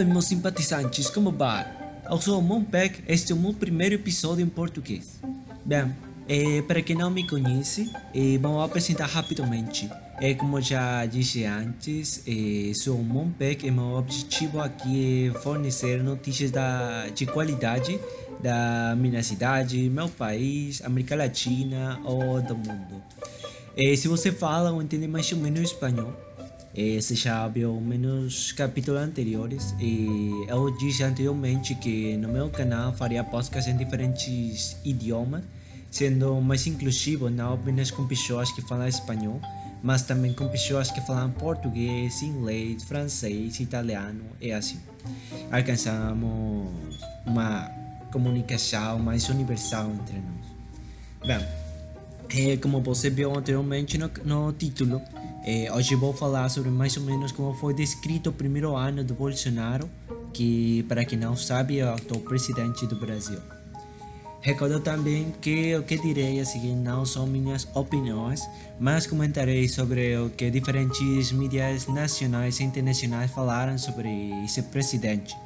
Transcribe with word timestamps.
Oi, 0.00 0.06
meus 0.06 0.24
simpatizantes, 0.24 1.10
como 1.10 1.30
vai? 1.30 1.70
Eu 2.10 2.18
sou 2.18 2.38
o 2.38 2.42
Monpec, 2.42 3.04
este 3.06 3.32
é 3.32 3.34
o 3.34 3.38
meu 3.38 3.52
primeiro 3.52 3.96
episódio 3.96 4.42
em 4.42 4.48
português. 4.48 5.20
Bem, 5.62 5.94
é, 6.26 6.62
para 6.62 6.80
quem 6.80 6.96
não 6.96 7.10
me 7.10 7.28
conhece, 7.28 7.92
é, 8.14 8.38
vou 8.38 8.62
apresentar 8.62 9.04
rapidamente. 9.04 9.90
É, 10.18 10.32
como 10.32 10.58
já 10.58 11.04
disse 11.04 11.44
antes, 11.44 12.22
é, 12.26 12.72
sou 12.72 12.96
o 12.96 13.04
Monpec 13.04 13.66
e 13.66 13.70
meu 13.70 13.98
objetivo 13.98 14.58
aqui 14.62 15.28
é 15.28 15.38
fornecer 15.40 16.02
notícias 16.02 16.50
da, 16.50 17.08
de 17.08 17.26
qualidade 17.26 18.00
da 18.42 18.96
minha 18.96 19.22
cidade, 19.22 19.90
meu 19.90 20.08
país, 20.08 20.80
América 20.82 21.14
Latina 21.14 22.00
ou 22.06 22.40
do 22.40 22.56
mundo. 22.56 23.02
É, 23.76 23.94
se 23.94 24.08
você 24.08 24.32
fala 24.32 24.72
ou 24.72 24.80
entende 24.80 25.06
mais 25.06 25.30
ou 25.30 25.36
menos 25.36 25.60
espanhol, 25.60 26.14
é, 26.74 27.00
você 27.00 27.16
já 27.16 27.48
viu 27.48 27.80
menos 27.80 28.52
capítulos 28.52 29.00
anteriores 29.00 29.74
e 29.80 30.30
eu 30.48 30.70
disse 30.78 31.02
anteriormente 31.02 31.74
que 31.74 32.16
no 32.16 32.28
meu 32.28 32.48
canal 32.48 32.92
faria 32.92 33.24
podcasts 33.24 33.72
em 33.72 33.76
diferentes 33.76 34.76
idiomas, 34.84 35.42
sendo 35.90 36.40
mais 36.40 36.66
inclusivo 36.68 37.28
não 37.28 37.54
apenas 37.54 37.90
com 37.90 38.06
pessoas 38.06 38.52
que 38.52 38.62
falam 38.62 38.86
espanhol, 38.86 39.40
mas 39.82 40.02
também 40.02 40.32
com 40.32 40.46
pessoas 40.48 40.92
que 40.92 41.00
falam 41.00 41.32
português, 41.32 42.22
inglês, 42.22 42.84
francês, 42.84 43.58
italiano 43.58 44.22
e 44.40 44.52
assim. 44.52 44.78
Alcançamos 45.50 46.70
uma 47.26 47.68
comunicação 48.12 49.00
mais 49.00 49.28
universal 49.28 49.90
entre 49.90 50.18
nós. 50.18 51.40
Bem, 52.28 52.52
é, 52.52 52.56
como 52.56 52.80
você 52.80 53.10
viu 53.10 53.36
anteriormente 53.36 53.98
no, 53.98 54.08
no 54.24 54.52
título, 54.52 55.02
é, 55.44 55.72
hoje 55.72 55.94
vou 55.94 56.12
falar 56.12 56.48
sobre 56.48 56.70
mais 56.70 56.96
ou 56.96 57.02
menos 57.02 57.32
como 57.32 57.54
foi 57.54 57.72
descrito 57.72 58.30
o 58.30 58.32
primeiro 58.32 58.76
ano 58.76 59.02
do 59.02 59.14
Bolsonaro, 59.14 59.88
que, 60.32 60.84
para 60.88 61.04
quem 61.04 61.18
não 61.18 61.36
sabe, 61.36 61.78
é 61.78 61.84
o 61.84 61.94
atual 61.94 62.20
presidente 62.20 62.86
do 62.86 62.96
Brasil. 62.96 63.38
Recordo 64.42 64.80
também 64.80 65.34
que 65.40 65.76
o 65.76 65.82
que 65.82 65.98
direi 65.98 66.40
a 66.40 66.44
seguir 66.46 66.74
não 66.74 67.04
são 67.04 67.26
minhas 67.26 67.68
opiniões, 67.74 68.40
mas 68.78 69.06
comentarei 69.06 69.68
sobre 69.68 70.16
o 70.16 70.30
que 70.30 70.50
diferentes 70.50 71.30
mídias 71.32 71.86
nacionais 71.86 72.58
e 72.60 72.64
internacionais 72.64 73.30
falaram 73.30 73.76
sobre 73.76 74.08
esse 74.44 74.62
presidente. 74.62 75.36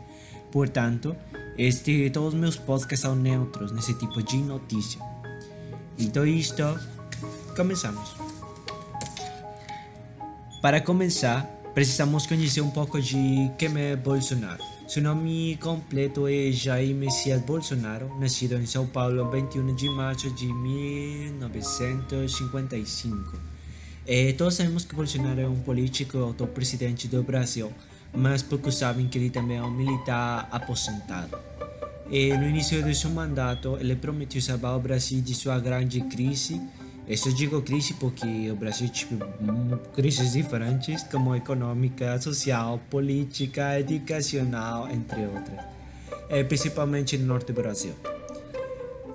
Portanto, 0.53 1.17
este, 1.59 2.09
todos 2.11 2.35
os 2.35 2.41
meus 2.41 2.57
podcasts 2.57 3.01
são 3.01 3.17
neutros 3.17 3.73
nesse 3.73 3.95
tipo 3.95 4.23
de 4.23 4.37
notícia. 4.37 5.01
Então 5.99 6.25
isto, 6.25 6.63
começamos. 7.57 8.24
Para 10.65 10.81
começar, 10.81 11.45
precisamos 11.75 12.27
conhecer 12.27 12.63
um 12.63 12.71
pouco 12.71 12.99
de 12.99 13.51
quem 13.59 13.77
é 13.77 13.95
Bolsonaro. 13.95 14.65
Seu 14.89 15.03
nome 15.03 15.59
completo 15.61 16.27
é 16.27 16.51
Jair 16.51 16.95
Messias 16.95 17.43
Bolsonaro, 17.43 18.19
nascido 18.19 18.55
em 18.55 18.65
São 18.65 18.87
Paulo 18.87 19.31
21 19.31 19.75
de 19.75 19.91
março 19.91 20.31
de 20.31 20.47
1955. 20.47 23.39
E 24.07 24.33
todos 24.33 24.55
sabemos 24.55 24.87
que 24.87 24.95
Bolsonaro 24.95 25.39
é 25.39 25.47
um 25.47 25.61
político 25.61 26.17
auto-presidente 26.17 27.09
do 27.09 27.23
Brasil, 27.23 27.71
mas 28.15 28.41
poucos 28.41 28.79
sabem 28.79 29.07
que 29.07 29.19
ele 29.19 29.29
também 29.29 29.59
é 29.59 29.63
um 29.63 29.71
militar 29.71 30.49
aposentado. 30.51 31.37
E 32.11 32.35
no 32.39 32.49
início 32.49 32.83
de 32.83 32.95
seu 32.95 33.11
mandato, 33.11 33.77
ele 33.79 33.97
prometeu 33.97 34.41
salvar 34.41 34.79
o 34.79 34.81
Brasil 34.81 35.21
de 35.21 35.35
sua 35.35 35.61
grande 35.61 36.01
crise 36.01 36.59
isso 37.07 37.33
digo 37.35 37.61
crise 37.61 37.95
porque 37.95 38.51
o 38.51 38.57
Brasil 38.57 38.89
tipo 38.89 39.17
crises 39.95 40.33
diferentes 40.33 41.03
como 41.03 41.37
econômica, 41.37 42.19
social, 42.21 42.81
política, 42.89 43.79
educacional, 43.79 44.89
entre 44.91 45.27
outras, 45.27 45.65
é, 46.31 46.43
principalmente 46.43 47.19
no 47.19 47.27
norte 47.27 47.53
do 47.53 47.61
Brasil. 47.61 47.93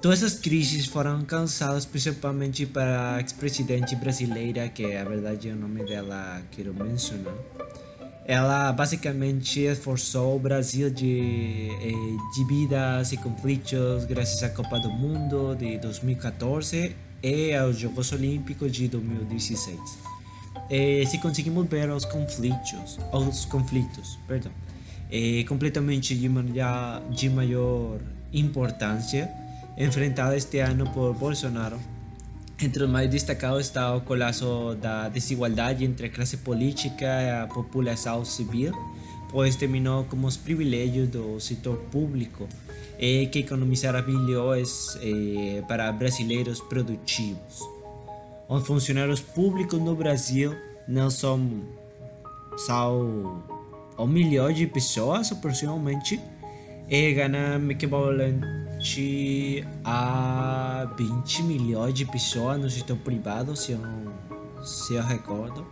Todas 0.02 0.24
essas 0.24 0.40
crises 0.40 0.86
foram 0.86 1.26
causadas 1.26 1.86
principalmente 1.86 2.66
para 2.66 3.16
a 3.16 3.20
ex-presidente 3.20 3.96
brasileira, 3.96 4.70
que 4.70 4.96
a 4.96 5.04
verdade 5.04 5.50
é 5.50 5.52
o 5.52 5.56
nome 5.56 5.84
dela 5.84 6.42
quero 6.52 6.74
mencionar. 6.74 7.34
Ela 8.24 8.72
basicamente 8.72 9.62
esforçou 9.62 10.36
o 10.36 10.40
Brasil 10.40 10.92
de 10.92 11.70
eh, 11.82 12.36
dívidas 12.36 13.12
e 13.12 13.18
conflitos 13.18 14.06
graças 14.06 14.44
à 14.44 14.50
Copa 14.50 14.80
do 14.80 14.90
Mundo 14.92 15.56
de 15.56 15.80
2014 15.80 17.09
e 17.22 17.54
aos 17.54 17.78
Jogos 17.78 18.12
Olímpicos 18.12 18.72
de 18.72 18.88
2016. 18.88 19.80
E 20.70 21.06
se 21.06 21.18
conseguimos 21.18 21.68
ver 21.68 21.90
os 21.90 22.06
conflitos, 22.06 23.00
os 23.12 23.46
conflitos, 23.46 24.20
perdão, 24.28 24.52
e 25.12 25.44
completamente 25.46 26.16
de, 26.16 26.30
de 27.12 27.30
maior 27.30 28.00
importância 28.32 29.30
enfrentados 29.78 30.36
este 30.36 30.60
ano 30.60 30.90
por 30.90 31.14
Bolsonaro. 31.14 31.80
Entre 32.62 32.84
os 32.84 32.90
mais 32.90 33.10
destacados 33.10 33.68
está 33.68 33.96
o 33.96 34.02
colapso 34.02 34.76
da 34.76 35.08
desigualdade 35.08 35.86
entre 35.86 36.08
a 36.08 36.10
classe 36.10 36.38
política 36.38 37.06
e 37.06 37.32
a 37.32 37.48
população 37.48 38.26
civil, 38.26 38.74
pois 39.30 39.56
terminou 39.56 40.04
com 40.06 40.24
os 40.26 40.36
privilégios 40.36 41.08
do 41.08 41.40
setor 41.40 41.78
público 41.92 42.48
e 43.00 43.28
que 43.28 43.40
economizará 43.40 44.02
bilhões 44.02 44.98
eh, 45.02 45.64
para 45.68 45.92
brasileiros 45.92 46.60
produtivos. 46.60 47.62
Os 48.48 48.66
funcionários 48.66 49.22
públicos 49.22 49.80
no 49.80 49.96
Brasil 49.96 50.54
não 50.88 51.10
são 51.10 51.62
são 52.58 53.44
um 53.98 54.08
milhão 54.08 54.52
de 54.52 54.68
pessoas 54.68 55.32
aproximadamente 55.32 56.20
e 56.90 57.14
ganham 57.14 57.70
equivalente 57.70 59.66
a 59.84 60.92
20 60.98 61.44
milhões 61.44 61.94
de 61.94 62.06
pessoas 62.06 62.60
no 62.60 62.70
setor 62.70 62.98
privado, 62.98 63.56
se 63.56 63.74
eu, 63.74 63.80
se 64.64 64.96
eu 64.96 65.04
recordo. 65.04 65.66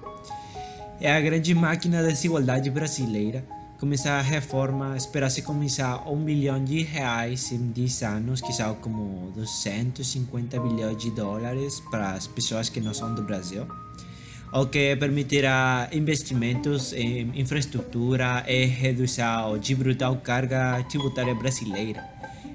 É 0.99 1.11
a 1.11 1.21
grande 1.21 1.53
máquina 1.53 2.01
da 2.01 2.09
desigualdade 2.09 2.69
brasileira 2.69 3.43
começar 3.79 4.17
a 4.17 4.21
reforma, 4.21 4.97
espera-se 4.97 5.43
começar 5.43 6.09
um 6.09 6.23
bilhão 6.23 6.63
de 6.63 6.81
reais 6.81 7.51
em 7.51 7.67
10 7.67 8.01
anos, 8.01 8.41
que 8.41 8.51
são 8.51 8.73
como 8.75 9.31
250 9.35 10.59
bilhões 10.59 10.97
de 10.97 11.11
dólares 11.11 11.79
para 11.91 12.13
as 12.13 12.25
pessoas 12.25 12.69
que 12.69 12.79
não 12.79 12.91
são 12.91 13.13
do 13.13 13.21
Brasil, 13.21 13.67
o 14.51 14.65
que 14.65 14.95
permitirá 14.95 15.89
investimentos 15.91 16.91
em 16.93 17.31
infraestrutura 17.39 18.43
e 18.47 18.65
redução 18.65 19.59
de 19.59 19.75
brutal 19.75 20.15
carga 20.17 20.83
tributária 20.89 21.35
brasileira. 21.35 22.03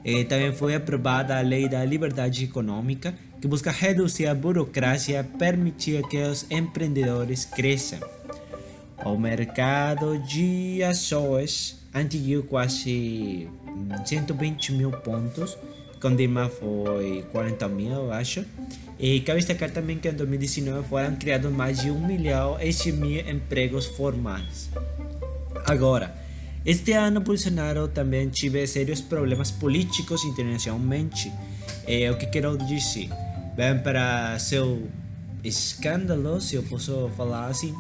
E 0.05 0.25
também 0.25 0.53
foi 0.53 0.75
aprovada 0.75 1.39
a 1.39 1.41
Lei 1.41 1.69
da 1.69 1.85
Liberdade 1.85 2.45
Econômica, 2.45 3.15
que 3.41 3.47
busca 3.47 3.71
reduzir 3.71 4.27
a 4.27 4.35
burocracia 4.35 5.21
e 5.21 5.39
permitir 5.39 6.03
que 6.09 6.19
os 6.19 6.45
empreendedores 6.51 7.45
cresçam. 7.45 8.01
O 9.05 9.17
mercado 9.17 10.19
de 10.19 10.83
ações 10.83 11.77
atingiu 11.93 12.45
quase 12.45 13.49
120 14.05 14.73
mil 14.73 14.91
pontos, 14.91 15.57
com 16.01 16.15
Dima 16.15 16.49
foi 16.49 17.25
40 17.33 17.69
mil, 17.69 17.93
eu 17.93 18.13
acho. 18.13 18.45
E 18.99 19.21
cabe 19.21 19.41
destacar 19.41 19.71
também 19.71 19.99
que 19.99 20.09
em 20.09 20.13
2019 20.13 20.89
foram 20.89 21.17
criados 21.17 21.51
mais 21.51 21.81
de 21.81 21.91
1 21.91 22.07
milhão 22.07 22.57
e 22.61 22.73
100 22.73 22.93
mil 22.93 23.29
empregos 23.29 23.87
formais. 23.87 24.71
Agora, 25.67 26.15
este 26.65 26.93
ano 26.93 27.21
Bolsonaro 27.21 27.89
também 27.89 28.29
tive 28.29 28.65
sérios 28.69 29.01
problemas 29.01 29.51
políticos 29.51 30.23
internacionalmente. 30.25 31.33
É 31.87 32.11
o 32.11 32.17
que 32.17 32.27
quero 32.27 32.57
dizer. 32.57 33.09
Bem, 33.57 33.79
para 33.79 34.39
seu 34.39 34.87
escândalo, 35.43 36.41
se 36.41 36.55
eu 36.55 36.63
posso 36.63 37.11
falar 37.17 37.49
assim, 37.49 37.75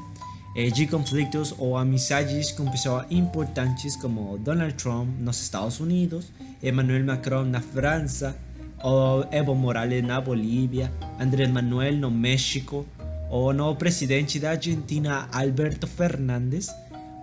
eh, 0.54 0.70
de 0.70 0.86
conflitos 0.86 1.54
ou 1.58 1.76
amizades 1.76 2.52
com 2.52 2.70
pessoas 2.70 3.06
importantes 3.10 3.96
como 3.96 4.38
Donald 4.38 4.74
Trump 4.74 5.08
nos 5.18 5.40
Estados 5.40 5.80
Unidos, 5.80 6.32
Emmanuel 6.62 7.04
Macron 7.04 7.44
na 7.44 7.60
França, 7.60 8.36
ou 8.82 9.24
Evo 9.30 9.54
Morales 9.54 10.04
na 10.04 10.20
Bolívia, 10.20 10.92
Andrés 11.18 11.50
Manuel 11.50 11.96
no 11.96 12.10
México, 12.10 12.86
ou 13.30 13.52
no 13.52 13.74
presidente 13.76 14.38
da 14.38 14.50
Argentina 14.50 15.28
Alberto 15.32 15.86
Fernandes, 15.86 16.68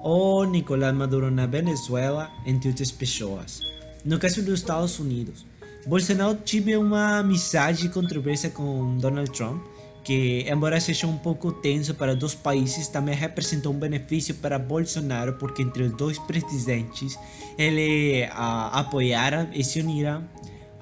ou 0.01 0.45
Nicolás 0.45 0.95
Maduro 0.95 1.29
na 1.29 1.45
Venezuela, 1.45 2.31
entre 2.45 2.69
outras 2.69 2.91
pessoas. 2.91 3.61
No 4.03 4.17
caso 4.17 4.41
dos 4.41 4.61
Estados 4.61 4.97
Unidos, 4.97 5.45
Bolsonaro 5.85 6.35
teve 6.35 6.75
uma 6.77 7.19
amizade 7.19 7.85
e 7.85 7.89
controvérsia 7.89 8.49
com 8.49 8.97
Donald 8.97 9.31
Trump, 9.31 9.61
que, 10.03 10.45
embora 10.49 10.79
seja 10.79 11.07
um 11.07 11.17
pouco 11.17 11.51
tenso 11.51 11.93
para 11.93 12.15
dois 12.15 12.33
países, 12.33 12.87
também 12.87 13.15
representa 13.15 13.69
um 13.69 13.73
benefício 13.73 14.35
para 14.35 14.57
Bolsonaro, 14.57 15.33
porque 15.33 15.61
entre 15.61 15.83
os 15.83 15.93
dois 15.93 16.17
presidentes 16.19 17.17
ele 17.57 18.27
a, 18.31 18.79
apoiaram 18.79 19.49
e 19.53 19.63
se 19.63 19.79
uniram 19.79 20.23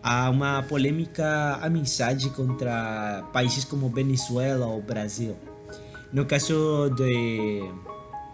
a 0.02 0.30
uma 0.30 0.64
polêmica 0.64 1.60
amizade 1.62 2.30
contra 2.30 3.24
países 3.34 3.66
como 3.66 3.90
Venezuela 3.90 4.66
ou 4.66 4.82
Brasil. 4.82 5.36
No 6.14 6.26
caso 6.26 6.90
de 6.96 7.70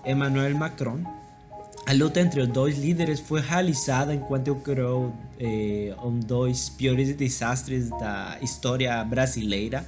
Emmanuel 0.05 0.55
Macron, 0.55 0.99
a 1.85 1.91
luta 1.93 2.21
entre 2.21 2.41
os 2.41 2.47
dois 2.47 2.77
líderes 2.77 3.19
foi 3.19 3.41
realizada 3.41 4.13
enquanto 4.13 4.51
ocorreu 4.51 5.13
eh, 5.39 5.93
um 6.03 6.17
dos 6.19 6.69
piores 6.69 7.13
desastres 7.15 7.89
da 7.89 8.37
história 8.41 9.03
brasileira, 9.03 9.85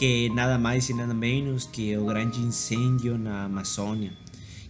que 0.00 0.30
nada 0.30 0.56
mais 0.56 0.88
e 0.88 0.94
nada 0.94 1.12
menos 1.12 1.66
que 1.66 1.94
o 1.94 2.06
grande 2.06 2.40
incêndio 2.40 3.18
na 3.18 3.44
Amazônia, 3.44 4.10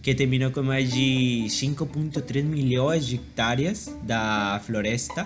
que 0.01 0.13
terminou 0.13 0.51
com 0.51 0.61
mais 0.61 0.91
de 0.91 1.45
5,3 1.47 2.43
milhões 2.43 3.05
de 3.05 3.15
hectares 3.15 3.95
da 4.03 4.61
floresta 4.65 5.25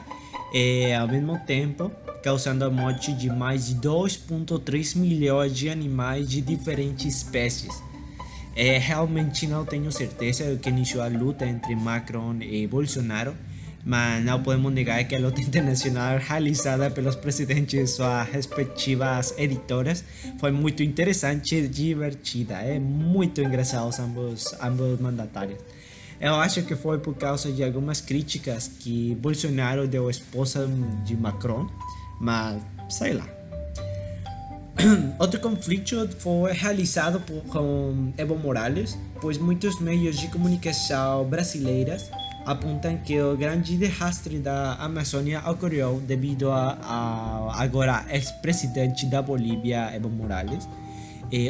e, 0.53 0.93
ao 0.93 1.07
mesmo 1.07 1.39
tempo, 1.47 1.91
causando 2.23 2.65
a 2.65 2.69
morte 2.69 3.13
de 3.13 3.31
mais 3.31 3.65
de 3.65 3.77
2,3 3.77 4.95
milhões 4.95 5.57
de 5.57 5.71
animais 5.71 6.29
de 6.29 6.39
diferentes 6.39 7.23
espécies. 7.23 7.73
É, 8.55 8.77
realmente 8.77 9.47
não 9.47 9.65
tenho 9.65 9.91
certeza 9.91 10.53
do 10.53 10.59
que 10.59 10.69
iniciou 10.69 11.01
a 11.01 11.07
luta 11.07 11.47
entre 11.47 11.75
Macron 11.75 12.35
e 12.41 12.67
Bolsonaro, 12.67 13.35
mas 13.85 14.25
não 14.25 14.41
podemos 14.41 14.73
negar 14.73 15.03
que 15.03 15.15
a 15.15 15.19
luta 15.19 15.39
internacional 15.39 16.17
realizada 16.27 16.89
pelos 16.89 17.15
presidentes 17.15 17.79
de 17.79 17.87
suas 17.87 18.27
respectivas 18.27 19.35
editoras 19.37 20.03
foi 20.39 20.49
muito 20.49 20.81
interessante 20.81 21.55
e 21.55 21.67
divertida. 21.67 22.55
É 22.55 22.79
muito 22.79 23.41
engraçado 23.41 23.93
ambos, 23.99 24.55
ambos 24.59 24.99
mandatários. 24.99 25.59
Eu 26.19 26.33
acho 26.35 26.63
que 26.63 26.75
foi 26.75 26.97
por 26.97 27.13
causa 27.15 27.51
de 27.51 27.63
algumas 27.63 28.01
críticas 28.01 28.67
que 28.67 29.15
Bolsonaro 29.21 29.87
deu 29.87 30.07
à 30.07 30.11
esposa 30.11 30.67
de 31.03 31.15
Macron, 31.15 31.69
mas 32.19 32.63
sei 32.89 33.13
lá. 33.13 33.27
Outro 35.19 35.39
conflito 35.39 36.09
foi 36.19 36.53
realizado 36.53 37.19
por, 37.19 37.43
com 37.43 38.11
Evo 38.17 38.35
Morales, 38.35 38.97
pois 39.21 39.37
muitos 39.37 39.79
meios 39.79 40.17
de 40.17 40.27
comunicação 40.29 41.25
brasileiros 41.25 42.09
apontam 42.45 42.97
que 42.97 43.19
o 43.19 43.35
grande 43.35 43.75
desastre 43.75 44.37
da 44.37 44.75
Amazônia 44.75 45.41
ocorreu 45.49 45.99
devido 45.99 46.51
a, 46.51 46.77
a 46.81 47.61
agora 47.61 48.05
ex-presidente 48.09 49.07
da 49.07 49.21
Bolívia, 49.21 49.91
Evo 49.93 50.09
Morales, 50.09 50.67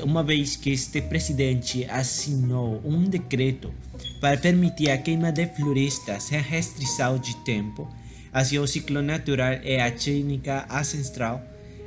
uma 0.03 0.23
vez 0.23 0.55
que 0.55 0.71
este 0.71 1.01
presidente 1.01 1.85
assinou 1.85 2.81
um 2.85 3.03
decreto 3.03 3.73
para 4.21 4.37
permitir 4.37 4.89
a 4.89 4.97
queima 4.97 5.31
de 5.31 5.45
florestas 5.47 6.23
sem 6.23 6.39
restrição 6.39 7.17
de 7.17 7.35
tempo, 7.43 7.87
assim 8.31 8.57
o 8.57 8.65
ciclo 8.65 9.01
natural 9.01 9.53
e 9.63 9.79
a 9.79 9.91
técnica 9.91 10.65
ancestral. 10.69 11.41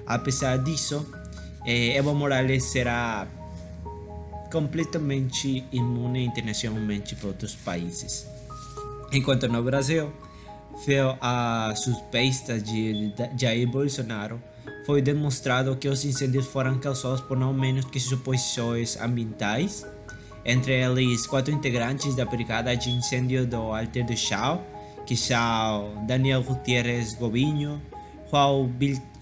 Apesar 0.06 0.58
disso, 0.58 1.06
eh, 1.66 1.96
Evo 1.96 2.14
Morales 2.14 2.64
será 2.64 3.26
completamente 4.50 5.64
imune 5.72 6.24
internacionalmente 6.24 7.14
para 7.16 7.28
outros 7.28 7.54
países. 7.54 8.37
Enquanto 9.12 9.48
no 9.48 9.62
Brasil, 9.62 10.12
a 11.20 11.72
suspeita 11.76 12.60
de 12.60 13.12
Jair 13.38 13.68
Bolsonaro, 13.68 14.40
foi 14.84 15.02
demonstrado 15.02 15.76
que 15.76 15.88
os 15.88 16.04
incêndios 16.04 16.46
foram 16.46 16.78
causados 16.78 17.20
por 17.20 17.36
não 17.36 17.52
menos 17.52 17.86
que 17.86 17.98
suposições 17.98 18.96
ambientais, 19.00 19.86
entre 20.44 20.72
eles 20.72 21.26
quatro 21.26 21.52
integrantes 21.52 22.14
da 22.14 22.24
brigada 22.24 22.76
de 22.76 22.90
incêndio 22.90 23.46
do 23.46 23.72
Alter 23.74 24.06
do 24.06 24.16
Chão, 24.16 24.62
que 25.06 25.16
são 25.16 26.04
Daniel 26.06 26.42
Gutierrez 26.42 27.14
Gobinho, 27.14 27.80
João, 28.30 28.70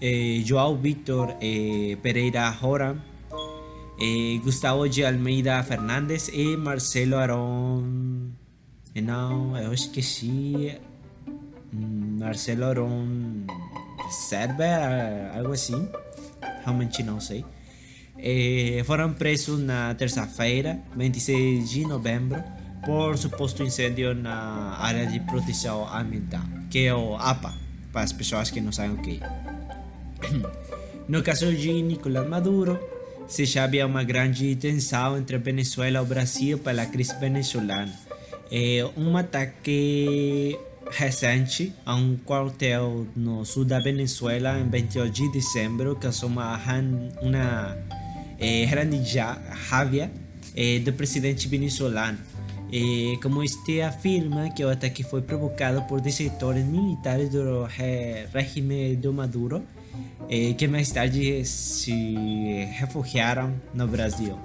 eh, 0.01 0.41
João 0.43 0.75
Vitor 0.75 1.35
eh, 1.41 1.97
Pereira 2.01 2.51
Jora, 2.59 2.97
eh, 3.99 4.37
Gustavo 4.43 4.87
de 4.89 5.05
Almeida 5.05 5.63
Fernandes 5.63 6.29
e 6.33 6.57
Marcelo 6.57 7.15
Aron. 7.15 8.16
Eh, 8.97 9.01
não, 9.01 9.55
eu 9.55 9.73
esqueci. 9.73 10.75
Mm, 11.71 12.19
Marcelo 12.19 12.65
Aron 12.65 13.45
Server, 14.09 15.35
algo 15.35 15.53
assim. 15.53 15.87
Realmente 16.63 17.03
não 17.03 17.19
sei. 17.19 17.45
Eh, 18.17 18.81
foram 18.85 19.13
presos 19.13 19.59
na 19.59 19.93
terça-feira, 19.93 20.79
26 20.95 21.69
de 21.69 21.81
novembro, 21.85 22.43
por 22.83 23.15
suposto 23.17 23.61
incêndio 23.61 24.15
na 24.15 24.75
área 24.79 25.05
de 25.05 25.19
proteção 25.19 25.87
ambiental, 25.87 26.41
que 26.71 26.87
é 26.87 26.93
o 26.95 27.15
APA 27.15 27.53
para 27.91 28.01
as 28.01 28.11
pessoas 28.11 28.49
que 28.49 28.59
não 28.59 28.71
sabem 28.71 28.93
o 28.93 29.01
que 29.01 29.19
No 31.07 31.21
caso 31.21 31.53
de 31.53 31.71
Nicolás 31.83 32.27
Maduro, 32.27 32.79
se 33.27 33.45
já 33.45 33.65
havia 33.65 33.85
uma 33.85 34.03
grande 34.03 34.55
tensão 34.55 35.17
entre 35.17 35.37
Venezuela 35.37 35.99
e 35.99 36.01
o 36.01 36.05
Brasil 36.05 36.57
pela 36.57 36.85
crise 36.87 37.15
venezuelana. 37.19 38.06
É 38.51 38.87
um 38.95 39.17
ataque 39.17 40.57
recente 40.89 41.73
a 41.85 41.95
um 41.95 42.17
quartel 42.17 43.05
no 43.15 43.43
sul 43.43 43.65
da 43.65 43.79
Venezuela 43.79 44.57
em 44.57 44.69
28 44.69 45.11
de 45.11 45.31
dezembro 45.31 45.97
causou 45.97 46.29
uma, 46.29 46.57
uma 47.21 47.77
é, 48.39 48.65
grande 48.65 49.19
raiva 49.69 50.09
é, 50.55 50.79
do 50.79 50.93
presidente 50.93 51.47
venezuelano 51.49 52.17
eh, 52.71 53.17
como 53.21 53.43
este 53.43 53.81
afirma 53.81 54.49
que 54.49 54.63
o 54.63 54.69
ataque 54.69 55.01
foi 55.03 55.21
provocado 55.21 55.81
por 55.83 56.01
desertores 56.01 56.65
militares 56.65 57.29
do 57.29 57.65
regime 58.33 58.95
do 58.97 59.13
Maduro, 59.13 59.63
eh, 60.29 60.53
que 60.53 60.67
mais 60.67 60.91
tarde 60.91 61.45
se 61.45 62.67
refugiaram 62.77 63.53
no 63.73 63.87
Brasil. 63.87 64.37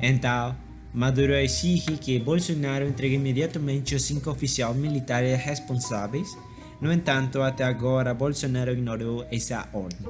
Então, 0.00 0.54
Maduro 0.94 1.34
exige 1.34 1.96
que 1.96 2.18
Bolsonaro 2.20 2.86
entregue 2.86 3.16
imediatamente 3.16 3.96
os 3.96 4.02
cinco 4.02 4.30
oficiais 4.30 4.76
militares 4.76 5.38
responsáveis. 5.44 6.28
No 6.80 6.92
entanto, 6.92 7.42
até 7.42 7.64
agora, 7.64 8.14
Bolsonaro 8.14 8.70
ignorou 8.70 9.26
essa 9.30 9.68
ordem. 9.72 10.06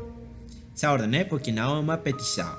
Essa 0.76 0.92
ordem, 0.92 1.08
né? 1.08 1.24
Porque 1.24 1.50
não 1.50 1.76
é 1.76 1.78
uma 1.80 1.96
petição. 1.96 2.54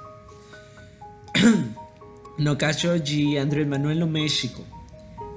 no 2.40 2.56
caso 2.56 3.00
de 3.00 3.38
Andrés 3.38 3.68
Manuel 3.68 3.98
no 3.98 4.08
México, 4.08 4.64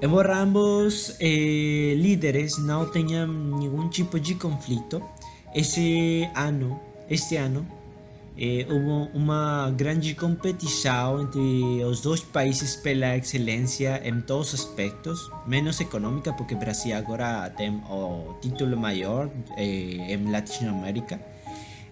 Embora 0.01 0.39
ambos 0.39 1.17
eh, 1.19 1.95
líderes 1.97 2.57
não 2.57 2.87
tenham 2.87 3.27
nenhum 3.27 3.89
tipo 3.89 4.21
de 4.21 4.37
conflito, 4.37 5.03
esse 5.53 6.29
ano, 6.37 6.79
este 7.11 7.35
ano, 7.35 7.67
eh, 8.39 8.65
houve 8.71 9.11
uma 9.15 9.73
grande 9.77 10.15
competição 10.15 11.23
entre 11.23 11.83
os 11.85 12.01
dois 12.01 12.21
países 12.21 12.77
pela 12.77 13.17
excelência 13.17 14.01
em 14.05 14.21
todos 14.21 14.55
os 14.55 14.61
aspectos, 14.61 15.29
menos 15.45 15.81
econômica, 15.81 16.33
porque 16.33 16.55
o 16.55 16.59
Brasil 16.59 16.97
agora 16.97 17.51
tem 17.51 17.71
o 17.91 18.35
título 18.41 18.77
maior 18.77 19.29
eh, 19.57 20.15
em 20.15 20.31
Latinoamérica. 20.31 21.21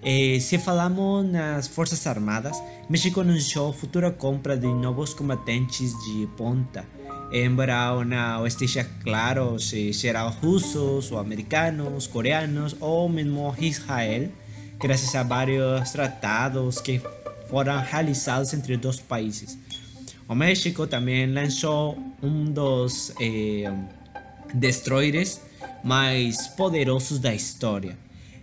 Eh, 0.05 0.39
se 0.39 0.57
falamos 0.59 1.27
nas 1.27 1.67
Forças 1.67 2.07
Armadas, 2.07 2.57
México 2.89 3.21
anunciou 3.21 3.73
futura 3.73 4.13
compra 4.13 4.57
de 4.57 4.69
novos 4.69 5.13
combatentes 5.13 5.91
de 6.05 6.29
ponta 6.37 6.85
embora 7.33 8.05
no 8.05 8.47
esteja 8.47 8.87
claro 9.03 9.59
se 9.59 9.93
serão 9.93 10.31
russos 10.31 11.11
ou 11.11 11.19
americanos, 11.19 12.07
coreanos 12.07 12.77
ou 12.81 13.09
mesmo 13.09 13.53
Israel, 13.59 14.31
graças 14.79 15.15
a 15.15 15.23
vários 15.23 15.91
tratados 15.91 16.81
que 16.81 17.01
foram 17.49 17.81
realizados 17.81 18.53
entre 18.53 18.77
dois 18.77 19.01
países. 19.01 19.59
O 20.29 20.35
México 20.35 20.87
também 20.87 21.33
lançou 21.33 21.97
um 22.23 22.45
dos 22.45 23.13
eh, 23.21 23.73
destroyers 24.53 25.41
mais 25.85 26.49
poderosos 26.49 27.19
da 27.19 27.35
história. 27.35 27.97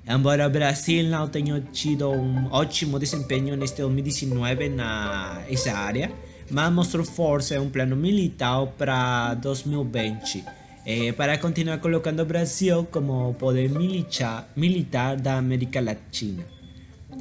Embora 0.07 0.47
o 0.47 0.49
Brasil 0.49 1.03
não 1.05 1.27
tenha 1.27 1.61
tido 1.71 2.09
um 2.09 2.51
ótimo 2.51 2.99
desempenho 2.99 3.55
neste 3.55 3.81
2019 3.81 4.69
nessa 4.69 5.73
área, 5.73 6.11
mas 6.49 6.71
mostrou 6.73 7.05
força 7.05 7.55
em 7.55 7.59
um 7.59 7.69
plano 7.69 7.95
militar 7.95 8.65
para 8.77 9.33
2020 9.35 10.62
eh, 10.85 11.11
para 11.13 11.37
continuar 11.37 11.79
colocando 11.79 12.25
Brasil 12.25 12.87
como 12.91 13.33
poder 13.35 13.69
militar, 13.69 14.49
militar 14.55 15.15
da 15.17 15.37
América 15.37 15.81
Latina. 15.81 16.43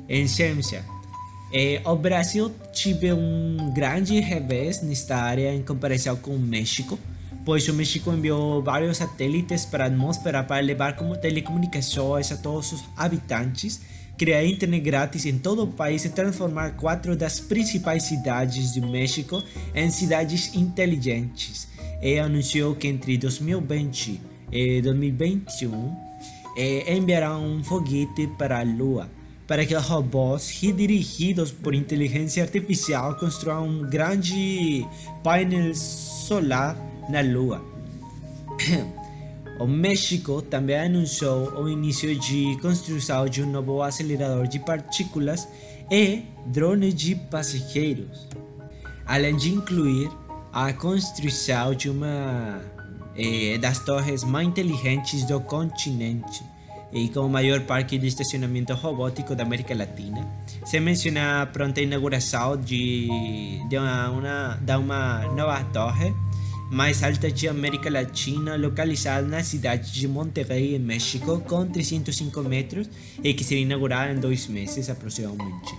Em 0.09 0.27
ciência, 0.27 0.85
eh, 1.53 1.81
o 1.85 1.97
Brasil 1.97 2.51
teve 2.73 3.13
um 3.13 3.73
grande 3.75 4.19
revés 4.21 4.83
nesta 4.83 5.17
área 5.17 5.55
em 5.55 5.63
comparação 5.63 6.17
com 6.17 6.35
o 6.35 6.39
México, 6.39 6.99
pois 7.45 7.69
o 7.69 7.75
México 7.75 8.13
enviou 8.13 8.63
vários 8.63 8.97
satélites 8.97 9.65
para 9.65 9.85
a 9.85 9.87
atmosfera 9.87 10.43
para 10.43 10.61
levar 10.61 10.97
como 10.97 11.17
telecomunicações 11.17 12.33
a 12.33 12.37
todos 12.37 12.73
os 12.73 12.85
habitantes 12.97 13.81
criar 14.17 14.45
internet 14.45 14.81
grátis 14.85 15.27
em 15.27 15.37
todo 15.39 15.65
o 15.65 15.67
país 15.67 16.05
e 16.05 16.09
transformar 16.09 16.77
quatro 16.77 17.17
das 17.17 17.41
principais 17.41 18.05
cidades 18.05 18.75
do 18.75 18.87
México 18.87 19.43
em 19.75 19.91
cidades 19.91 20.55
inteligentes. 20.55 21.67
E 22.03 22.19
anunciou 22.19 22.75
que 22.75 22.89
entre 22.89 23.17
2020 23.17 24.21
e 24.51 24.83
2021 24.83 25.97
eh, 26.57 26.95
enviará 26.95 27.39
um 27.39 27.63
foguete 27.63 28.27
para 28.37 28.59
a 28.59 28.63
Lua 28.63 29.09
para 29.53 29.67
que 29.67 29.75
robôs 29.75 30.59
dirigidos 30.61 31.51
por 31.51 31.75
inteligência 31.75 32.43
artificial 32.43 33.17
construam 33.17 33.69
um 33.69 33.83
grande 33.83 34.87
painel 35.23 35.75
solar 35.75 36.75
na 37.11 37.21
Lua. 37.21 37.63
o 39.61 39.67
México 39.67 40.41
também 40.41 40.79
anunciou 40.79 41.53
o 41.61 41.69
início 41.69 42.19
de 42.19 42.57
construção 42.63 43.29
de 43.29 43.43
um 43.43 43.51
novo 43.51 43.83
acelerador 43.83 44.47
de 44.47 44.59
partículas 44.59 45.47
e 45.91 46.23
drones 46.47 46.95
de 46.95 47.15
passageiros, 47.15 48.27
além 49.05 49.37
de 49.37 49.51
incluir 49.51 50.09
a 50.53 50.73
construção 50.75 51.75
de 51.75 51.89
uma 51.89 52.61
eh, 53.17 53.57
das 53.59 53.79
torres 53.79 54.23
mais 54.23 54.47
inteligentes 54.47 55.25
do 55.25 55.41
continente 55.41 56.45
e 56.93 57.09
com 57.09 57.21
o 57.21 57.29
maior 57.29 57.61
parque 57.63 57.97
de 57.97 58.07
estacionamento 58.07 58.75
robótico 58.75 59.35
da 59.35 59.45
América 59.45 59.75
Latina. 59.75 60.29
Se 60.67 60.79
menciona 60.79 61.43
a 61.43 61.47
pronta 61.47 61.81
inauguração 61.81 62.57
de, 62.59 63.09
de, 63.69 63.79
uma, 63.79 64.11
uma, 64.11 64.59
de 64.61 64.77
uma 64.77 65.27
nova 65.29 65.65
torre 65.73 66.15
mais 66.71 67.03
alta 67.03 67.31
de 67.31 67.49
América 67.49 67.91
Latina, 67.91 68.57
localizada 68.57 69.27
na 69.27 69.43
cidade 69.43 69.91
de 69.93 70.07
Monterrey, 70.07 70.75
em 70.77 70.79
México, 70.79 71.41
com 71.41 71.67
305 71.67 72.43
metros 72.43 72.91
e 73.23 73.33
que 73.33 73.43
será 73.43 73.61
inaugurada 73.61 74.13
em 74.13 74.21
dois 74.21 74.47
meses 74.47 74.91
aproximadamente. 74.91 75.75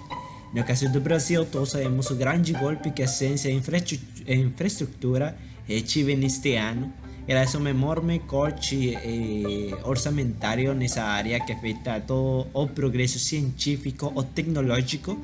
No 0.53 0.63
caso 0.63 0.87
do 0.89 1.01
Brasil, 1.01 1.45
todos 1.45 1.71
sabemos 1.71 2.11
o 2.11 2.15
grande 2.15 2.53
golpe 2.53 2.91
que 2.91 3.01
a 3.01 3.07
ciência 3.07 3.49
e 3.49 3.53
a 3.53 3.55
infraestrutura 4.27 5.35
tive 5.85 6.15
neste 6.15 6.55
ano, 6.55 6.93
graças 7.27 7.55
a 7.55 7.59
um 7.59 7.67
enorme 7.67 8.19
corte 8.19 8.95
eh, 8.95 9.71
orçamentário 9.83 10.73
nessa 10.73 11.03
área 11.03 11.39
que 11.39 11.53
afeta 11.53 11.99
todo 12.01 12.47
o 12.53 12.67
progresso 12.67 13.17
científico 13.17 14.11
ou 14.13 14.23
tecnológico 14.23 15.17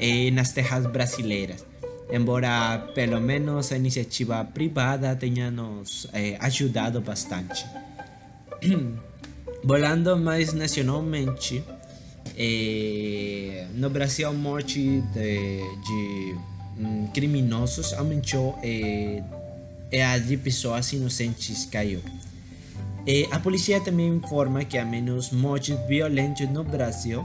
eh, 0.00 0.30
nas 0.30 0.52
terras 0.52 0.86
brasileiras 0.86 1.72
embora 2.12 2.92
pelo 2.94 3.18
menos 3.20 3.72
a 3.72 3.76
iniciativa 3.76 4.44
privada 4.44 5.16
tenha 5.16 5.50
nos 5.50 6.06
eh, 6.12 6.36
ajudado 6.38 7.00
bastante. 7.00 7.64
Volando 9.64 10.16
mais 10.18 10.52
nacionalmente, 10.52 11.64
eh, 12.36 13.66
no 13.74 13.88
Brasil 13.88 14.32
morte 14.34 15.00
de, 15.14 15.60
de 15.86 16.36
criminosos 17.12 17.92
aumentou 17.92 18.58
eh, 18.62 19.22
e 19.90 20.00
a 20.00 20.16
de 20.18 20.36
pessoas 20.36 20.92
inocentes 20.92 21.66
caiu. 21.66 22.00
E 23.06 23.28
a 23.30 23.38
polícia 23.38 23.80
também 23.80 24.08
informa 24.08 24.64
que 24.64 24.78
há 24.78 24.84
menos 24.84 25.30
mortes 25.30 25.76
violentas 25.88 26.48
no 26.48 26.62
Brasil 26.64 27.24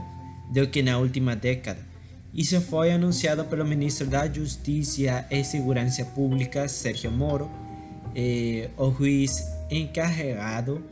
do 0.52 0.66
que 0.66 0.82
na 0.82 0.98
última 0.98 1.36
década. 1.36 1.86
Isso 2.34 2.60
foi 2.60 2.92
anunciado 2.92 3.44
pelo 3.44 3.64
ministro 3.64 4.06
da 4.06 4.30
Justiça 4.30 5.24
e 5.30 5.42
Segurança 5.44 6.04
Pública, 6.04 6.68
Sérgio 6.68 7.10
Moro, 7.10 7.50
e 8.14 8.68
o 8.76 8.90
juiz 8.90 9.44
encarregado 9.70 10.82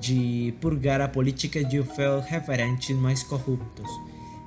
de 0.00 0.54
purgar 0.60 1.00
a 1.00 1.08
política 1.08 1.64
de 1.64 1.82
féus 1.82 2.24
referentes 2.26 2.94
mais 2.96 3.22
corruptos, 3.22 3.88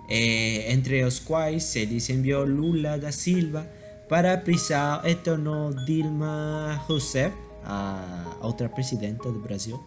entre 0.09 1.03
os 1.03 1.19
quais 1.19 1.75
ele 1.75 1.97
enviou 2.09 2.45
Lula 2.45 2.97
da 2.97 3.11
Silva 3.11 3.67
para 4.07 4.33
a 4.33 4.37
prisão 4.37 5.01
e 5.05 5.13
tornou 5.13 5.73
Dilma 5.85 6.81
Rousseff, 6.87 7.35
a 7.63 8.37
outra 8.41 8.67
presidenta 8.67 9.31
do 9.31 9.39
Brasil, 9.39 9.79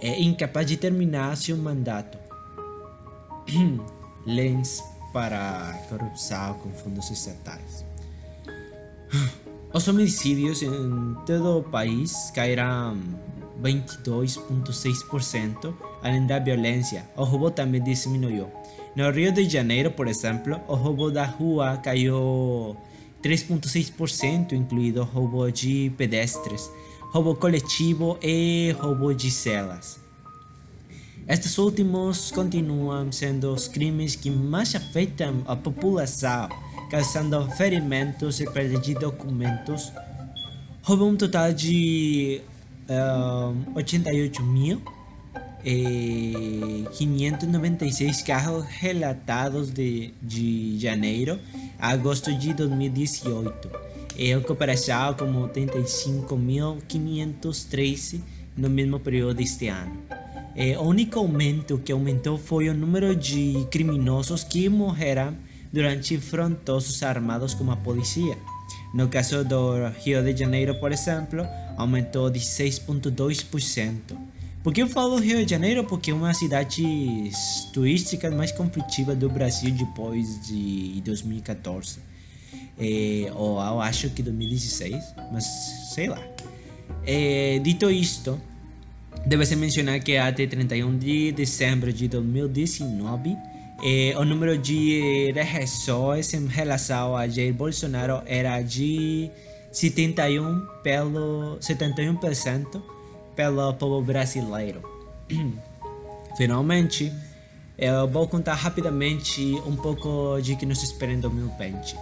incapaz 0.00 0.66
de 0.66 0.76
terminar 0.76 1.36
seu 1.36 1.56
mandato. 1.56 2.16
Lens 4.24 4.80
para 5.12 5.76
corrupção 5.88 6.54
com 6.54 6.70
fundos 6.70 7.10
estatais. 7.10 7.84
Os 9.72 9.88
homicídios 9.88 10.62
em 10.62 11.16
todo 11.26 11.58
o 11.58 11.62
país 11.62 12.30
cairão 12.34 12.98
22,6%, 13.62 15.74
além 16.02 16.26
da 16.26 16.38
violência. 16.38 17.04
O 17.16 17.24
roubo 17.24 17.50
também 17.50 17.82
diminuiu. 17.82 18.48
No 18.96 19.08
Rio 19.10 19.32
de 19.32 19.48
Janeiro, 19.48 19.92
por 19.92 20.08
exemplo, 20.08 20.60
o 20.66 20.74
roubo 20.74 21.12
da 21.12 21.24
rua 21.24 21.76
caiu 21.76 22.76
3,6%, 23.22 24.52
incluído 24.52 25.04
roubo 25.04 25.48
de 25.50 25.92
pedestres, 25.96 26.68
roubo 27.12 27.36
coletivo 27.36 28.18
e 28.20 28.74
roubo 28.80 29.14
de 29.14 29.30
celas. 29.30 30.00
Estes 31.28 31.56
últimos 31.58 32.32
continuam 32.32 33.12
sendo 33.12 33.52
os 33.52 33.68
crimes 33.68 34.16
que 34.16 34.28
mais 34.28 34.74
afetam 34.74 35.44
a 35.46 35.54
população, 35.54 36.48
causando 36.90 37.48
ferimentos 37.52 38.40
e 38.40 38.50
perda 38.50 38.76
de 38.80 38.94
documentos. 38.94 39.92
Houve 40.88 41.04
um 41.04 41.16
total 41.16 41.52
de 41.52 42.40
uh, 42.88 43.76
88 43.76 44.42
mil 44.42 44.82
e 45.64 46.86
596 46.92 48.22
carros 48.22 48.64
relatados 48.66 49.70
de, 49.70 50.12
de 50.22 50.78
janeiro 50.78 51.38
a 51.78 51.90
agosto 51.90 52.32
de 52.32 52.54
2018, 52.54 53.70
em 54.18 54.40
comparação 54.42 55.14
com 55.14 55.48
85.513 55.48 58.20
no 58.56 58.70
mesmo 58.70 59.00
período 59.00 59.34
deste 59.34 59.68
ano. 59.68 59.98
O 60.78 60.82
único 60.82 61.18
aumento 61.18 61.78
que 61.78 61.92
aumentou 61.92 62.36
foi 62.36 62.68
o 62.68 62.74
número 62.74 63.14
de 63.14 63.66
criminosos 63.70 64.44
que 64.44 64.68
morreram 64.68 65.34
durante 65.72 66.16
confrontos 66.16 67.02
armados 67.02 67.54
com 67.54 67.70
a 67.70 67.76
polícia. 67.76 68.36
No 68.92 69.08
caso 69.08 69.44
do 69.44 69.88
Rio 70.04 70.22
de 70.22 70.36
Janeiro, 70.36 70.74
por 70.80 70.90
exemplo, 70.90 71.46
aumentou 71.76 72.28
de 72.28 72.40
6,2%. 72.40 74.16
Por 74.62 74.74
que 74.74 74.82
eu 74.82 74.88
falo 74.88 75.16
Rio 75.16 75.44
de 75.44 75.50
Janeiro? 75.50 75.84
Porque 75.84 76.10
é 76.10 76.14
uma 76.14 76.34
cidade 76.34 76.82
turística 77.72 78.30
mais 78.30 78.52
conflitiva 78.52 79.14
do 79.14 79.28
Brasil 79.28 79.70
depois 79.70 80.46
de 80.46 81.00
2014. 81.04 81.98
É, 82.78 83.32
ou 83.34 83.60
eu 83.60 83.80
acho 83.80 84.10
que 84.10 84.22
2016, 84.22 84.96
mas 85.32 85.44
sei 85.94 86.08
lá. 86.08 86.22
É, 87.06 87.58
dito 87.58 87.90
isto, 87.90 88.40
Deve-se 89.26 89.54
mencionar 89.54 90.00
que 90.00 90.16
até 90.16 90.46
31 90.46 90.96
de 90.96 91.32
dezembro 91.32 91.92
de 91.92 92.08
2019, 92.08 93.36
eh, 93.82 94.14
o 94.16 94.24
número 94.24 94.56
de 94.56 95.30
regressões 95.32 96.32
em 96.32 96.46
relação 96.46 97.14
a 97.14 97.28
Jair 97.28 97.52
Bolsonaro 97.52 98.22
era 98.24 98.60
de 98.62 99.30
71 99.72 100.66
pelo 100.82 101.58
71% 101.60 102.82
pelo 103.34 103.72
povo 103.74 104.02
brasileiro. 104.02 104.82
Finalmente, 106.36 107.12
eu 107.76 108.06
vou 108.06 108.28
contar 108.28 108.54
rapidamente 108.54 109.40
um 109.66 109.74
pouco 109.74 110.40
de 110.40 110.54
que 110.56 110.66
nos 110.66 110.82
espera 110.82 111.12
em 111.12 111.20
2020. 111.20 111.96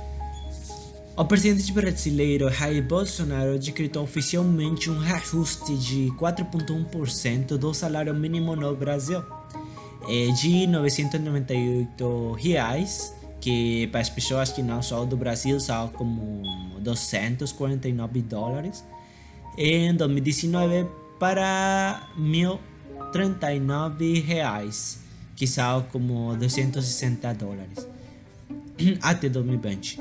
O 1.17 1.25
presidente 1.25 1.73
brasileiro 1.73 2.49
Jair 2.49 2.83
Bolsonaro 2.83 3.59
decretou 3.59 4.05
oficialmente 4.05 4.89
um 4.89 4.99
reajuste 4.99 5.77
de 5.77 6.13
4,1% 6.17 7.57
do 7.57 7.75
salário 7.75 8.15
mínimo 8.15 8.55
no 8.55 8.75
Brasil, 8.77 9.23
é 10.09 10.33
de 10.33 10.67
998 10.69 12.33
reais, 12.35 13.13
que 13.41 13.89
para 13.89 14.01
as 14.01 14.09
pessoas 14.09 14.53
que 14.53 14.63
não 14.63 14.81
são 14.81 15.07
do 15.07 15.17
Brasil 15.17 15.59
são 15.59 15.89
como 15.89 16.43
249 16.81 18.23
dólares, 18.23 18.85
em 19.57 19.93
2019 19.95 20.87
para 21.19 22.09
1.039 22.19 24.25
reais, 24.25 25.01
que 25.35 25.47
são 25.47 25.83
como 25.93 26.37
260 26.37 27.35
dólares, 27.35 27.87
até 29.03 29.29
2020. 29.29 30.01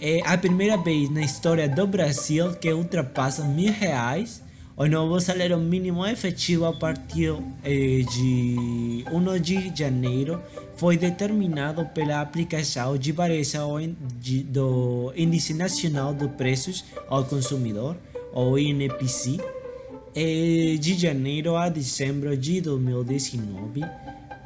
É 0.00 0.20
a 0.24 0.38
primeira 0.38 0.76
vez 0.76 1.10
na 1.10 1.22
história 1.22 1.68
do 1.68 1.86
Brasil 1.86 2.54
que 2.54 2.72
ultrapassa 2.72 3.44
mil 3.44 3.72
reais. 3.72 4.42
O 4.76 4.86
novo 4.86 5.18
salário 5.18 5.58
mínimo 5.58 6.06
efetivo 6.06 6.66
a 6.66 6.72
partir 6.72 7.34
eh, 7.64 8.04
de 8.08 9.04
1 9.10 9.40
de 9.40 9.76
janeiro 9.76 10.40
foi 10.76 10.96
determinado 10.96 11.84
pela 11.86 12.20
aplicação 12.20 12.96
de 12.96 13.10
variação 13.10 13.74
do 14.44 15.12
Índice 15.16 15.52
Nacional 15.52 16.14
de 16.14 16.28
Preços 16.28 16.84
ao 17.08 17.24
Consumidor, 17.24 17.96
ou 18.32 18.56
INPC, 18.56 19.40
de 20.14 20.94
janeiro 20.94 21.56
a 21.56 21.68
dezembro 21.68 22.36
de 22.36 22.60
2019, 22.60 23.82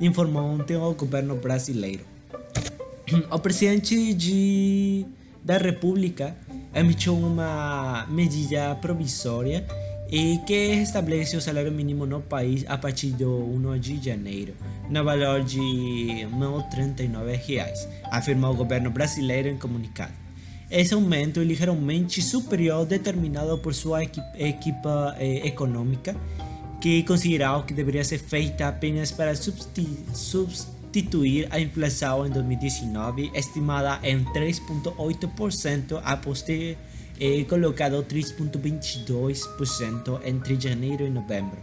informou 0.01 0.45
ontem 0.45 0.77
o 0.77 0.93
governo 0.95 1.37
brasileiro. 1.37 2.05
O 3.31 3.39
presidente 3.39 4.15
de 4.15 5.07
da 5.45 5.59
República 5.59 6.37
emitiu 6.75 7.15
uma 7.17 8.07
medida 8.09 8.75
provisória 8.77 9.67
que 10.47 10.55
estabelece 10.83 11.37
o 11.37 11.41
salário 11.41 11.73
mínimo 11.73 12.05
no 12.05 12.21
país 12.21 12.65
a 12.69 12.77
partir 12.77 13.09
do 13.09 13.31
1 13.31 13.79
de 13.79 14.05
janeiro, 14.05 14.55
no 14.91 15.03
valor 15.03 15.43
de 15.43 15.59
R$ 15.59 16.27
1.039, 16.27 17.89
afirmou 18.11 18.53
o 18.53 18.57
governo 18.57 18.91
brasileiro 18.91 19.49
em 19.49 19.57
comunicado. 19.57 20.22
Esse 20.73 20.93
aumento 20.95 21.39
é 21.39 21.45
ligeiramente 21.45 22.21
superior 22.23 22.87
determinado 22.87 23.59
por 23.59 23.75
sua 23.75 24.03
equipa 24.03 25.15
eh, 25.19 25.47
econômica, 25.47 26.17
que 26.81 27.03
considerou 27.03 27.65
que 27.65 27.75
deveria 27.75 28.03
ser 28.03 28.17
feita 28.19 28.69
apenas 28.69 29.13
para 29.13 29.35
substituir 29.37 31.47
a 31.51 31.61
inflação 31.61 32.27
em 32.27 32.31
2019, 32.31 33.33
estimada 33.35 34.01
em 34.03 34.25
3,8%, 34.25 36.01
após 36.03 36.41
ter 36.41 36.79
eh, 37.21 37.45
colocado 37.45 38.03
3,22% 38.03 40.23
entre 40.25 40.59
janeiro 40.59 41.07
e 41.07 41.11
novembro. 41.11 41.59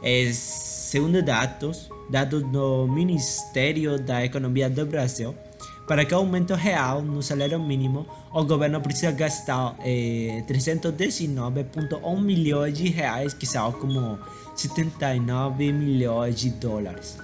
Eh, 0.00 0.30
segundo 0.32 1.20
dados, 1.22 1.90
dados 2.08 2.44
do 2.52 2.86
Ministério 2.86 3.98
da 3.98 4.24
Economia 4.24 4.70
do 4.70 4.86
Brasil, 4.86 5.34
para 5.86 6.04
que 6.04 6.14
aumento 6.14 6.54
real 6.54 7.02
no 7.02 7.22
salário 7.22 7.60
mínimo, 7.60 8.06
o 8.32 8.44
governo 8.44 8.80
precisa 8.80 9.12
gastar 9.12 9.76
eh, 9.84 10.42
319,1 10.48 12.20
milhões 12.20 12.76
de 12.76 12.88
reais, 12.88 13.34
que 13.34 13.46
são 13.46 13.70
como 13.72 14.18
79 14.54 15.72
milhões 15.72 16.36
de 16.40 16.50
dólares. 16.50 17.18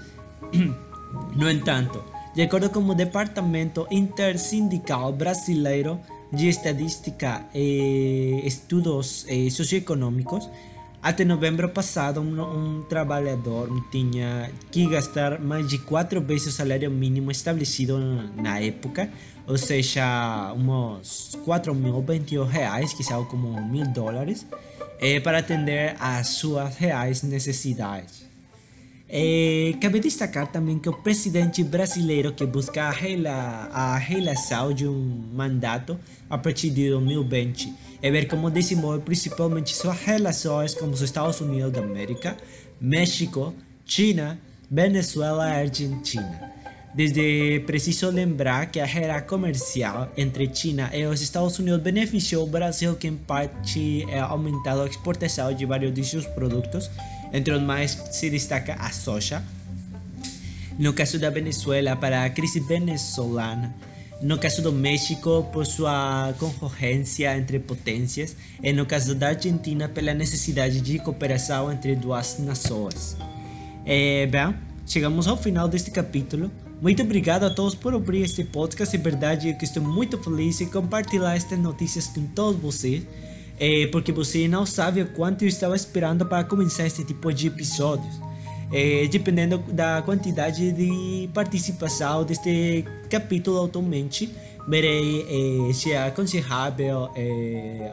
no 1.35 1.51
entanto, 1.51 2.05
de 2.35 2.43
acordo 2.43 2.71
com 2.71 2.81
o 2.81 2.95
Departamento 2.95 3.87
Intersindical 3.91 5.13
Brasileiro 5.13 5.99
de 6.33 6.49
Estadística 6.49 7.47
e 7.55 8.43
Estudos 8.45 9.27
eh, 9.29 9.49
Socioeconômicos, 9.51 10.49
até 11.03 11.25
novembro 11.25 11.69
passado, 11.69 12.21
um, 12.21 12.41
um, 12.41 12.83
trabalhador 12.83 13.69
tinha 13.91 14.51
que 14.71 14.87
gastar 14.87 15.41
mais 15.41 15.67
de 15.67 15.79
quatro 15.79 16.21
vezes 16.21 16.49
o 16.49 16.53
salário 16.53 16.91
mínimo 16.91 17.31
estabelecido 17.31 17.99
na 18.37 18.61
época, 18.61 19.11
ou 19.47 19.57
seja, 19.57 20.53
uns 20.55 21.37
4.021 21.47 22.47
reais, 22.47 22.93
que 22.93 23.03
são 23.03 23.25
como 23.25 23.61
mil 23.67 23.87
dólares, 23.87 24.47
eh, 25.01 25.19
para 25.21 25.39
atender 25.39 25.97
às 25.99 26.29
suas 26.29 26.77
reais 26.77 27.23
necessidades. 27.23 28.30
Eh, 29.13 29.75
cabe 29.81 29.99
destacar 29.99 30.47
também 30.53 30.79
que 30.79 30.89
o 30.89 30.93
presidente 30.93 31.65
brasileiro 31.65 32.33
que 32.33 32.47
busca 32.47 32.85
a, 32.85 32.91
reela, 32.91 33.69
a 33.73 33.97
reeleição 33.97 34.73
de 34.73 34.87
um 34.87 35.25
mandato 35.33 35.99
a 36.29 36.39
partir 36.39 36.71
de 36.71 36.91
2020 36.91 37.75
é 38.01 38.09
ver 38.09 38.29
como 38.29 38.49
desenvolve 38.49 39.01
principalmente 39.01 39.75
suas 39.75 40.01
relações 40.01 40.77
com 40.77 40.87
os 40.87 41.03
Estados 41.03 41.41
Unidos 41.41 41.73
da 41.73 41.81
América, 41.81 42.37
México, 42.81 43.53
China, 43.85 44.39
Venezuela 44.71 45.49
e 45.49 45.63
Argentina. 45.63 46.53
Desde 46.95 47.61
preciso 47.67 48.11
lembrar 48.11 48.67
que 48.67 48.79
a 48.79 48.87
guerra 48.87 49.23
comercial 49.23 50.11
entre 50.17 50.49
China 50.55 50.89
e 50.95 51.05
os 51.07 51.21
Estados 51.21 51.59
Unidos 51.59 51.81
beneficiou 51.81 52.45
o 52.45 52.51
Brasil, 52.51 52.95
que 52.95 53.09
em 53.09 53.17
parte 53.17 54.05
é 54.09 54.21
aumentado 54.21 54.83
a 54.83 54.87
exportação 54.87 55.53
de 55.53 55.67
vários 55.67 55.93
de 55.93 56.05
seus 56.05 56.27
produtos, 56.27 56.91
entre 57.33 57.55
os 57.55 57.63
mais 57.63 57.93
se 58.11 58.31
destaca 58.31 58.75
a 58.75 58.91
soja. 58.91 59.43
No 60.79 60.93
caso 60.93 61.19
da 61.19 61.31
Venezuela, 61.31 61.95
para 61.95 62.25
a 62.25 62.31
crise 62.31 62.61
venezolana, 62.61 63.75
no 64.23 64.39
caso 64.39 64.61
do 64.61 64.71
México, 64.71 65.49
por 65.53 65.65
sua 65.65 66.35
concorrência 66.39 67.37
entre 67.37 67.59
potências, 67.59 68.37
e 68.63 68.73
no 68.73 68.85
caso 68.85 69.15
da 69.15 69.29
Argentina, 69.29 69.89
pela 69.89 70.13
necessidade 70.13 70.81
de 70.81 70.99
cooperação 70.99 71.73
entre 71.73 71.97
duas 71.97 72.39
nações. 72.39 73.17
É, 73.85 74.27
bem, 74.27 74.55
chegamos 74.87 75.27
ao 75.27 75.37
final 75.37 75.69
deste 75.69 75.91
capítulo. 75.91 76.51
Muito 76.83 77.03
obrigado 77.03 77.45
a 77.45 77.51
todos 77.51 77.75
por 77.75 77.95
ouvir 77.95 78.23
este 78.23 78.45
podcast. 78.45 78.95
É 78.95 78.99
verdade 78.99 79.55
que 79.55 79.65
estou 79.65 79.83
muito 79.83 80.19
feliz 80.19 80.61
em 80.61 80.67
compartilhar 80.67 81.35
estas 81.35 81.59
notícias 81.59 82.07
com 82.07 82.27
todos 82.27 82.61
vocês, 82.61 83.03
é, 83.61 83.87
porque 83.89 84.11
você 84.11 84.49
não 84.49 84.65
sabe 84.65 85.05
quanto 85.05 85.43
eu 85.43 85.49
estava 85.49 85.77
esperando 85.77 86.25
para 86.25 86.43
começar 86.45 86.87
este 86.87 87.05
tipo 87.05 87.33
de 87.33 87.49
episódios. 87.49 88.19
É, 88.73 89.07
dependendo 89.09 89.59
da 89.59 90.01
quantidade 90.01 90.73
de 90.73 91.29
participação 91.35 92.25
deste 92.25 92.85
capítulo 93.11 93.65
atualmente, 93.65 94.35
verei 94.67 95.69
é, 95.69 95.73
se 95.73 95.93
é 95.93 96.07
aconselhável 96.07 97.11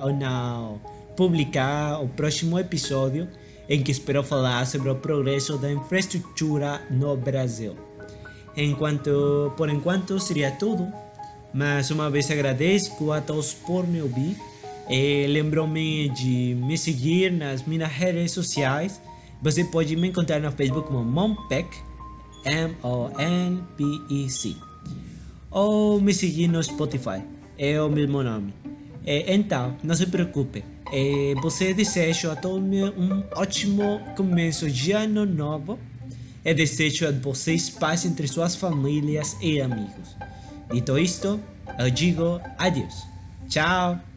ou 0.01 0.13
não 0.13 0.80
publicar 1.17 1.99
o 2.01 2.08
próximo 2.08 2.60
episódio 2.60 3.27
em 3.67 3.82
que 3.82 3.91
espero 3.91 4.23
falar 4.23 4.65
sobre 4.65 4.89
o 4.89 4.95
progresso 4.95 5.58
da 5.58 5.71
infraestrutura 5.71 6.82
no 6.89 7.17
Brasil. 7.17 7.75
Enquanto, 8.56 9.51
por 9.58 9.69
enquanto 9.69 10.19
seria 10.19 10.51
tudo, 10.51 10.88
mas 11.53 11.91
uma 11.91 12.10
vez 12.10 12.30
agradeço 12.32 13.12
a 13.12 13.19
todos 13.19 13.53
por 13.53 13.86
me 13.86 14.01
ouvir. 14.01 14.38
É, 14.89 15.26
Lembro-me 15.28 16.10
de 16.10 16.56
me 16.56 16.78
seguir 16.78 17.32
nas 17.32 17.65
minhas 17.65 17.91
redes 17.91 18.32
sociais 18.32 19.02
você 19.41 19.63
pode 19.63 19.95
me 19.95 20.08
encontrar 20.08 20.39
no 20.39 20.52
Facebook 20.52 20.88
como 20.88 21.04
Monpec, 21.04 21.69
M-O-N-P-E-C. 22.43 22.95
Ou 25.52 26.02
me 26.02 26.13
seguir 26.13 26.47
no 26.47 26.62
Spotify, 26.63 27.23
é 27.58 27.82
o 27.82 27.89
mesmo 27.89 28.21
nome. 28.23 28.54
É, 29.06 29.34
então, 29.34 29.78
não 29.84 29.95
se 29.95 30.08
preocupe. 30.08 30.63
É, 30.91 31.34
você 31.41 31.73
desejo 31.73 32.30
a 32.32 32.36
todos 32.36 32.62
um 32.97 33.23
ótimo 33.36 34.02
começo 34.15 34.69
de 34.69 34.91
ano 34.91 35.26
novo. 35.26 35.80
E 36.43 36.54
desejo 36.54 37.08
a 37.08 37.12
vocês 37.12 37.69
paz 37.69 38.06
entre 38.06 38.28
suas 38.28 38.56
famílias 38.56 39.38
e 39.41 39.62
amigos. 39.62 40.15
Dito 40.71 40.97
isto, 40.97 41.39
eu 41.78 41.89
digo 41.91 42.41
adeus. 42.58 43.06
Tchau! 43.50 44.16